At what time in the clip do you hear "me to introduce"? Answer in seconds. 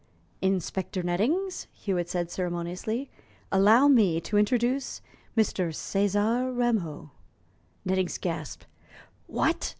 3.87-4.99